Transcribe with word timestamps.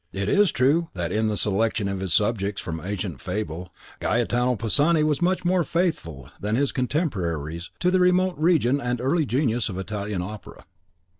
It 0.11 0.29
is 0.29 0.51
true 0.51 0.89
that 0.95 1.11
in 1.11 1.27
the 1.27 1.37
selection 1.37 1.87
of 1.87 1.99
his 1.99 2.11
subjects 2.15 2.59
from 2.59 2.79
ancient 2.81 3.21
fable, 3.21 3.71
Gaetano 3.99 4.55
Pisani 4.55 5.03
was 5.03 5.21
much 5.21 5.45
more 5.45 5.63
faithful 5.63 6.31
than 6.39 6.55
his 6.55 6.71
contemporaries 6.71 7.69
to 7.81 7.91
the 7.91 7.99
remote 7.99 8.37
origin 8.39 8.81
and 8.81 8.97
the 8.97 9.03
early 9.03 9.27
genius 9.27 9.69
of 9.69 9.77
Italian 9.77 10.23
Opera. 10.23 10.65